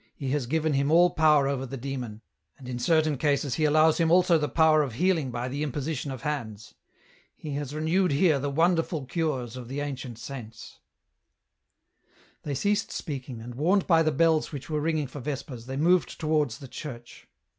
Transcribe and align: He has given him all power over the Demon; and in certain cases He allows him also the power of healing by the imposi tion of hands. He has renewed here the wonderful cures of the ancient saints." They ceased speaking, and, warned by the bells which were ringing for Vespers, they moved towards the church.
He 0.15 0.29
has 0.31 0.47
given 0.47 0.73
him 0.73 0.89
all 0.89 1.11
power 1.11 1.47
over 1.47 1.63
the 1.63 1.77
Demon; 1.77 2.21
and 2.57 2.67
in 2.67 2.79
certain 2.79 3.19
cases 3.19 3.53
He 3.53 3.65
allows 3.65 3.99
him 3.99 4.09
also 4.09 4.39
the 4.39 4.49
power 4.49 4.81
of 4.81 4.95
healing 4.95 5.29
by 5.29 5.47
the 5.47 5.63
imposi 5.63 5.95
tion 5.95 6.09
of 6.09 6.23
hands. 6.23 6.73
He 7.35 7.51
has 7.51 7.75
renewed 7.75 8.09
here 8.11 8.39
the 8.39 8.49
wonderful 8.49 9.05
cures 9.05 9.55
of 9.55 9.67
the 9.67 9.79
ancient 9.79 10.17
saints." 10.17 10.79
They 12.41 12.55
ceased 12.55 12.91
speaking, 12.91 13.41
and, 13.41 13.53
warned 13.53 13.85
by 13.85 14.01
the 14.01 14.11
bells 14.11 14.51
which 14.51 14.71
were 14.71 14.81
ringing 14.81 15.05
for 15.05 15.19
Vespers, 15.19 15.67
they 15.67 15.77
moved 15.77 16.19
towards 16.19 16.57
the 16.57 16.67
church. 16.67 17.27